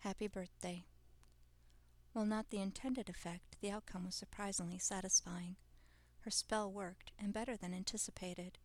[0.00, 0.86] Happy birthday.
[2.14, 5.56] While not the intended effect, the outcome was surprisingly satisfying.
[6.20, 8.56] Her spell worked, and better than anticipated.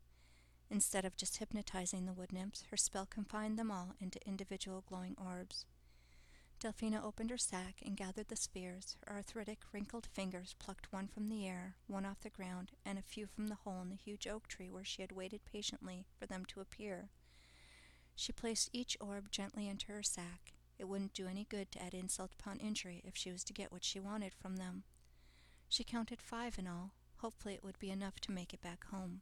[0.69, 5.13] Instead of just hypnotizing the wood nymphs, her spell confined them all into individual glowing
[5.21, 5.65] orbs.
[6.61, 8.95] Delphina opened her sack and gathered the spheres.
[9.05, 13.01] Her arthritic, wrinkled fingers plucked one from the air, one off the ground, and a
[13.01, 16.25] few from the hole in the huge oak tree where she had waited patiently for
[16.27, 17.09] them to appear.
[18.15, 20.54] She placed each orb gently into her sack.
[20.77, 23.71] It wouldn't do any good to add insult upon injury if she was to get
[23.71, 24.83] what she wanted from them.
[25.69, 26.91] She counted five in all.
[27.17, 29.21] Hopefully it would be enough to make it back home.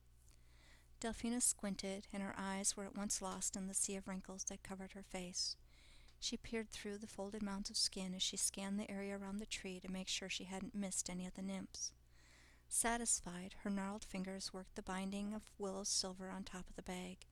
[0.99, 4.63] Delphina squinted, and her eyes were at once lost in the sea of wrinkles that
[4.63, 5.55] covered her face.
[6.19, 9.45] She peered through the folded mounds of skin as she scanned the area around the
[9.45, 11.91] tree to make sure she hadn't missed any of the nymphs.
[12.69, 17.25] Satisfied, her gnarled fingers worked the binding of willow silver on top of the bag.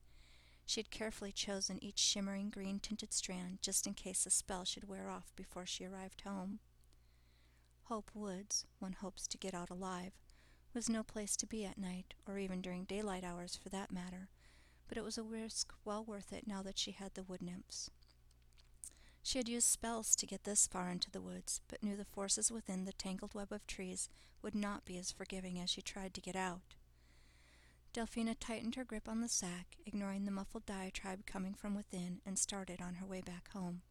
[0.66, 4.88] She had carefully chosen each shimmering green tinted strand just in case the spell should
[4.88, 6.60] wear off before she arrived home.
[7.84, 10.12] Hope Woods, one hopes to get out alive,
[10.72, 14.28] was no place to be at night, or even during daylight hours for that matter,
[14.88, 17.90] but it was a risk well worth it now that she had the wood nymphs.
[19.22, 22.50] She had used spells to get this far into the woods, but knew the forces
[22.50, 24.08] within the tangled web of trees
[24.42, 26.74] would not be as forgiving as she tried to get out.
[27.94, 32.38] Delphina tightened her grip on the sack, ignoring the muffled diatribe coming from within, and
[32.38, 33.82] started on her way back home.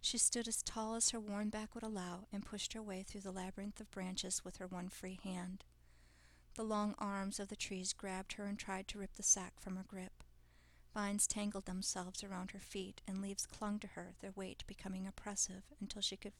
[0.00, 3.22] She stood as tall as her worn back would allow and pushed her way through
[3.22, 5.64] the labyrinth of branches with her one free hand.
[6.54, 9.74] The long arms of the trees grabbed her and tried to rip the sack from
[9.74, 10.22] her grip.
[10.94, 15.64] Vines tangled themselves around her feet, and leaves clung to her, their weight becoming oppressive
[15.80, 16.34] until she could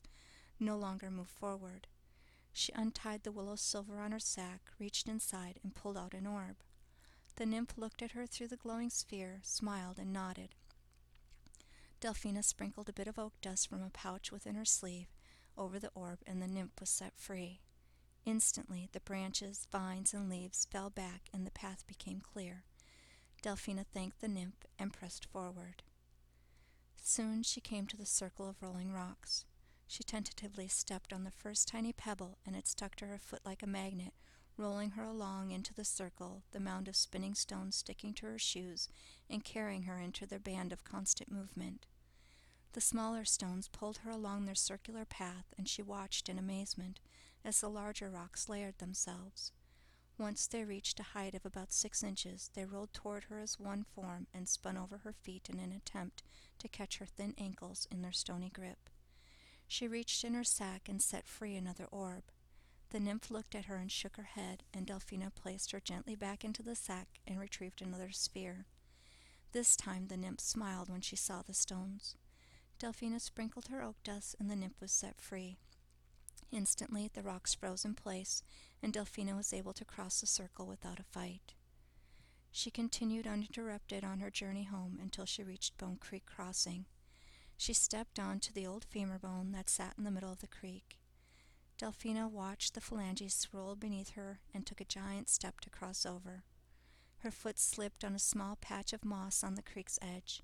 [0.60, 1.88] no longer move forward.
[2.52, 6.56] She untied the willow silver on her sack, reached inside, and pulled out an orb.
[7.38, 10.56] The nymph looked at her through the glowing sphere, smiled, and nodded.
[12.00, 15.06] Delphina sprinkled a bit of oak dust from a pouch within her sleeve
[15.56, 17.60] over the orb, and the nymph was set free.
[18.24, 22.64] Instantly, the branches, vines, and leaves fell back, and the path became clear.
[23.40, 25.84] Delphina thanked the nymph and pressed forward.
[27.00, 29.44] Soon she came to the circle of rolling rocks.
[29.86, 33.62] She tentatively stepped on the first tiny pebble, and it stuck to her foot like
[33.62, 34.14] a magnet,
[34.58, 38.88] rolling her along into the circle, the mound of spinning stones sticking to her shoes
[39.30, 41.86] and carrying her into their band of constant movement.
[42.72, 47.00] The smaller stones pulled her along their circular path, and she watched in amazement
[47.44, 49.52] as the larger rocks layered themselves.
[50.18, 53.84] Once they reached a height of about six inches, they rolled toward her as one
[53.84, 56.24] form and spun over her feet in an attempt
[56.58, 58.90] to catch her thin ankles in their stony grip.
[59.68, 62.24] She reached in her sack and set free another orb.
[62.90, 66.44] The nymph looked at her and shook her head, and Delphina placed her gently back
[66.44, 68.64] into the sack and retrieved another sphere.
[69.52, 72.16] This time the nymph smiled when she saw the stones.
[72.78, 75.58] Delphina sprinkled her oak dust, and the nymph was set free.
[76.50, 78.42] Instantly the rocks froze in place,
[78.82, 81.54] and Delphina was able to cross the circle without a fight.
[82.50, 86.86] She continued uninterrupted on her journey home until she reached Bone Creek Crossing.
[87.58, 90.46] She stepped on to the old femur bone that sat in the middle of the
[90.46, 90.98] creek.
[91.78, 96.42] Delphina watched the phalanges swirl beneath her and took a giant step to cross over.
[97.18, 100.42] Her foot slipped on a small patch of moss on the creek's edge.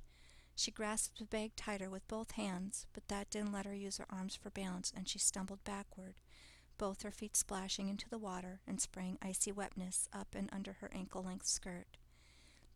[0.55, 4.07] She grasped the bag tighter with both hands, but that didn't let her use her
[4.09, 6.15] arms for balance, and she stumbled backward,
[6.79, 10.91] both her feet splashing into the water and spraying icy wetness up and under her
[10.95, 11.97] ankle length skirt.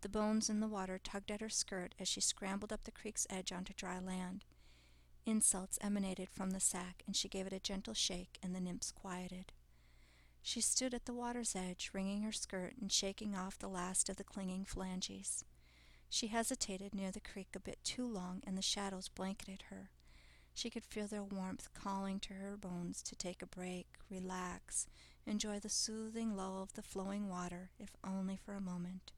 [0.00, 3.26] The bones in the water tugged at her skirt as she scrambled up the creek's
[3.30, 4.44] edge onto dry land.
[5.28, 8.90] Insults emanated from the sack, and she gave it a gentle shake, and the nymphs
[8.90, 9.52] quieted.
[10.40, 14.16] She stood at the water's edge, wringing her skirt and shaking off the last of
[14.16, 15.44] the clinging phalanges.
[16.08, 19.90] She hesitated near the creek a bit too long, and the shadows blanketed her.
[20.54, 24.86] She could feel their warmth calling to her bones to take a break, relax,
[25.26, 29.12] enjoy the soothing lull of the flowing water, if only for a moment.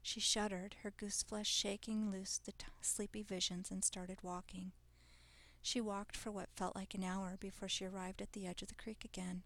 [0.00, 4.72] She shuddered, her goose flesh shaking loose the t- sleepy visions, and started walking.
[5.66, 8.68] She walked for what felt like an hour before she arrived at the edge of
[8.68, 9.42] the creek again.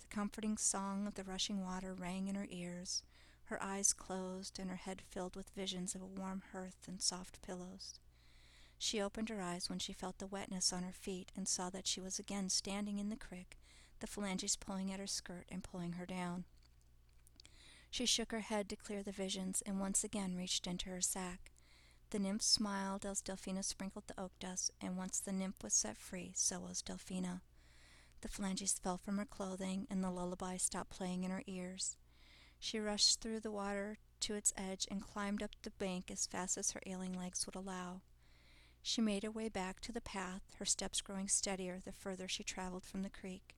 [0.00, 3.02] The comforting song of the rushing water rang in her ears,
[3.44, 7.42] her eyes closed, and her head filled with visions of a warm hearth and soft
[7.42, 8.00] pillows.
[8.78, 11.86] She opened her eyes when she felt the wetness on her feet and saw that
[11.86, 13.58] she was again standing in the creek,
[13.98, 16.44] the phalanges pulling at her skirt and pulling her down.
[17.90, 21.52] She shook her head to clear the visions and once again reached into her sack.
[22.10, 25.96] The nymph smiled as Delphina sprinkled the oak dust, and once the nymph was set
[25.96, 27.42] free, so was Delphina.
[28.22, 31.96] The phalanges fell from her clothing, and the lullaby stopped playing in her ears.
[32.58, 36.58] She rushed through the water to its edge and climbed up the bank as fast
[36.58, 38.00] as her ailing legs would allow.
[38.82, 42.42] She made her way back to the path, her steps growing steadier the further she
[42.42, 43.56] traveled from the creek.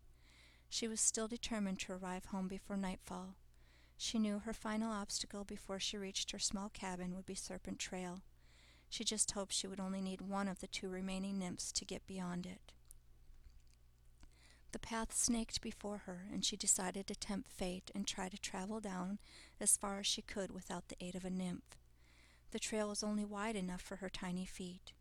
[0.69, 3.37] She was still determined to arrive home before nightfall.
[3.97, 8.21] She knew her final obstacle before she reached her small cabin would be Serpent Trail.
[8.93, 12.07] She just hoped she would only need one of the two remaining nymphs to get
[12.07, 12.75] beyond it.
[14.73, 18.81] The path snaked before her, and she decided to tempt fate and try to travel
[18.81, 19.19] down
[19.59, 21.79] as far as she could without the aid of a nymph.
[22.51, 24.93] The trail was only wide enough for her tiny feet.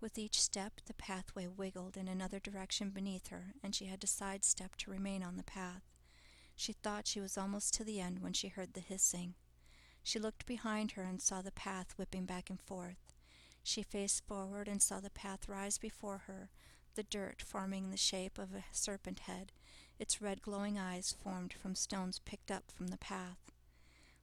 [0.00, 4.06] With each step, the pathway wiggled in another direction beneath her, and she had to
[4.06, 5.82] sidestep to remain on the path.
[6.54, 9.34] She thought she was almost to the end when she heard the hissing.
[10.04, 13.03] She looked behind her and saw the path whipping back and forth.
[13.66, 16.50] She faced forward and saw the path rise before her,
[16.94, 19.52] the dirt forming the shape of a serpent head,
[19.98, 23.38] its red glowing eyes formed from stones picked up from the path.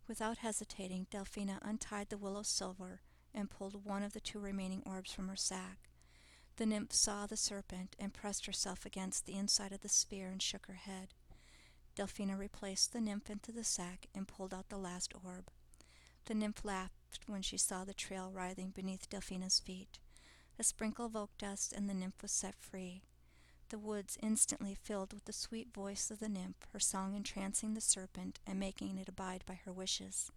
[0.08, 3.02] Without hesitating, Delphina untied the willow silver
[3.34, 5.90] and pulled one of the two remaining orbs from her sack.
[6.58, 10.42] The nymph saw the serpent and pressed herself against the inside of the sphere and
[10.42, 11.16] shook her head.
[11.96, 15.50] Delphina replaced the nymph into the sack and pulled out the last orb.
[16.26, 20.00] The nymph laughed when she saw the trail writhing beneath Delphina's feet.
[20.60, 23.04] A sprinkle of oak dust and the nymph was set free.
[23.70, 27.82] The woods instantly filled with the sweet voice of the nymph, her song entrancing the
[27.82, 30.32] serpent and making it abide by her wishes.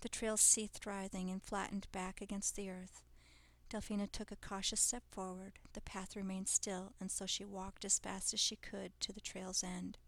[0.00, 3.02] The trail ceased writhing and flattened back against the earth.
[3.70, 5.58] Delphina took a cautious step forward.
[5.72, 9.20] The path remained still, and so she walked as fast as she could to the
[9.20, 9.98] trail's end.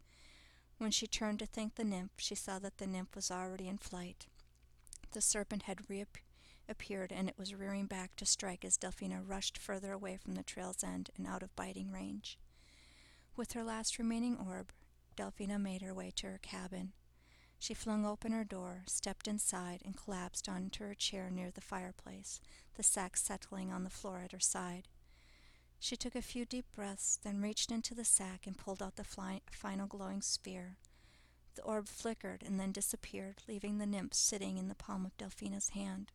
[0.77, 3.77] When she turned to thank the nymph, she saw that the nymph was already in
[3.77, 4.27] flight.
[5.11, 9.91] The serpent had reappeared, and it was rearing back to strike as Delphina rushed further
[9.91, 12.37] away from the trail's end and out of biting range.
[13.35, 14.71] With her last remaining orb,
[15.17, 16.93] Delphina made her way to her cabin.
[17.59, 22.39] She flung open her door, stepped inside, and collapsed onto her chair near the fireplace,
[22.75, 24.87] the sack settling on the floor at her side.
[25.79, 29.03] She took a few deep breaths, then reached into the sack and pulled out the
[29.03, 30.77] final glowing sphere.
[31.55, 35.69] The orb flickered and then disappeared, leaving the nymph sitting in the palm of Delphina's
[35.69, 36.11] hand.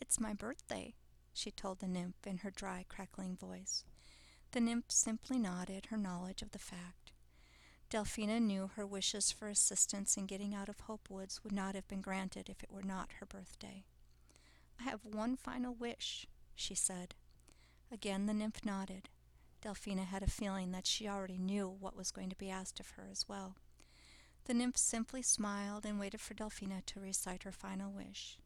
[0.00, 0.94] It's my birthday,
[1.34, 3.84] she told the nymph in her dry, crackling voice.
[4.52, 7.12] The nymph simply nodded her knowledge of the fact.
[7.90, 11.88] Delphina knew her wishes for assistance in getting out of Hope Woods would not have
[11.88, 13.84] been granted if it were not her birthday.
[14.78, 17.14] I have one final wish, she said.
[17.92, 19.08] Again the nymph nodded.
[19.60, 22.90] Delphina had a feeling that she already knew what was going to be asked of
[22.90, 23.56] her as well.
[24.44, 28.38] The nymph simply smiled and waited for Delphina to recite her final wish.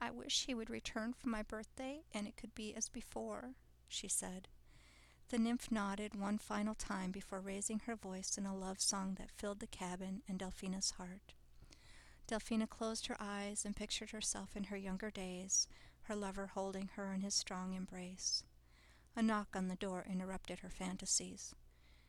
[0.00, 3.54] I wish he would return for my birthday and it could be as before,
[3.88, 4.48] she said.
[5.30, 9.30] The nymph nodded one final time before raising her voice in a love song that
[9.30, 11.34] filled the cabin and Delphina's heart.
[12.26, 15.66] Delphina closed her eyes and pictured herself in her younger days,
[16.02, 18.42] her lover holding her in his strong embrace.
[19.16, 21.54] A knock on the door interrupted her fantasies.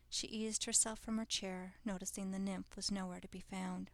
[0.09, 3.91] She eased herself from her chair, noticing the nymph was nowhere to be found.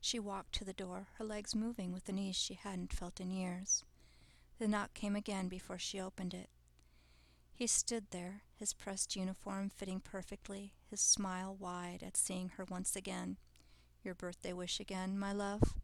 [0.00, 3.30] She walked to the door, her legs moving with an ease she hadn't felt in
[3.30, 3.84] years.
[4.58, 6.48] The knock came again before she opened it.
[7.52, 12.96] He stood there, his pressed uniform fitting perfectly, his smile wide at seeing her once
[12.96, 13.36] again.
[14.02, 15.74] Your birthday wish again, my love?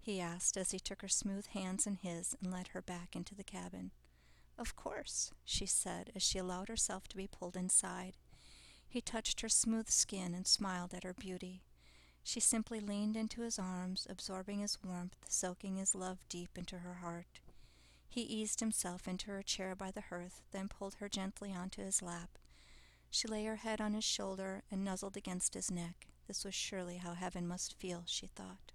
[0.00, 3.34] he asked as he took her smooth hands in his and led her back into
[3.34, 3.92] the cabin.
[4.58, 8.16] Of course, she said as she allowed herself to be pulled inside.
[8.92, 11.62] He touched her smooth skin and smiled at her beauty.
[12.22, 16.96] She simply leaned into his arms, absorbing his warmth, soaking his love deep into her
[16.96, 17.40] heart.
[18.06, 22.02] He eased himself into her chair by the hearth, then pulled her gently onto his
[22.02, 22.36] lap.
[23.10, 26.08] She lay her head on his shoulder and nuzzled against his neck.
[26.28, 28.72] This was surely how heaven must feel, she thought.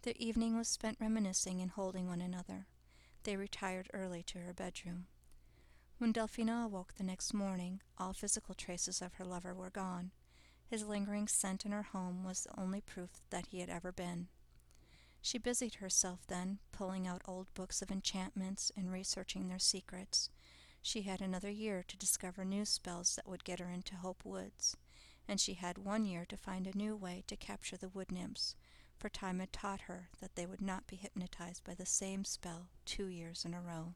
[0.00, 2.68] Their evening was spent reminiscing and holding one another.
[3.24, 5.08] They retired early to her bedroom.
[5.98, 10.10] When Delphina awoke the next morning, all physical traces of her lover were gone.
[10.66, 14.28] His lingering scent in her home was the only proof that he had ever been.
[15.22, 20.28] She busied herself then, pulling out old books of enchantments and researching their secrets.
[20.82, 24.76] She had another year to discover new spells that would get her into Hope Woods,
[25.26, 28.54] and she had one year to find a new way to capture the wood nymphs,
[28.98, 32.68] for time had taught her that they would not be hypnotized by the same spell
[32.84, 33.94] two years in a row.